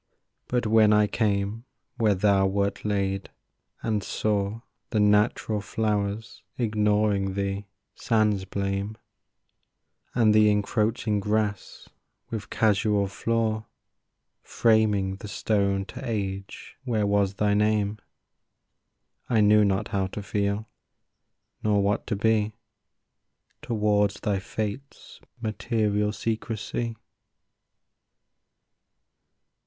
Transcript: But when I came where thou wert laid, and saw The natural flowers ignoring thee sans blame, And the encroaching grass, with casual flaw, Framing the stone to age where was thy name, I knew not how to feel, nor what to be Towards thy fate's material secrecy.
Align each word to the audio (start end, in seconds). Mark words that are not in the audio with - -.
But 0.47 0.65
when 0.65 0.91
I 0.93 1.05
came 1.05 1.65
where 1.99 2.15
thou 2.15 2.47
wert 2.47 2.83
laid, 2.83 3.29
and 3.83 4.01
saw 4.03 4.61
The 4.89 4.99
natural 4.99 5.61
flowers 5.61 6.41
ignoring 6.57 7.35
thee 7.35 7.67
sans 7.93 8.43
blame, 8.45 8.97
And 10.15 10.33
the 10.33 10.49
encroaching 10.49 11.19
grass, 11.19 11.87
with 12.31 12.49
casual 12.49 13.05
flaw, 13.05 13.67
Framing 14.41 15.17
the 15.17 15.27
stone 15.27 15.85
to 15.85 16.01
age 16.03 16.77
where 16.83 17.05
was 17.05 17.35
thy 17.35 17.53
name, 17.53 17.99
I 19.29 19.39
knew 19.39 19.63
not 19.63 19.89
how 19.89 20.07
to 20.07 20.23
feel, 20.23 20.67
nor 21.61 21.79
what 21.83 22.07
to 22.07 22.15
be 22.15 22.55
Towards 23.61 24.19
thy 24.21 24.39
fate's 24.39 25.21
material 25.41 26.11
secrecy. 26.11 26.95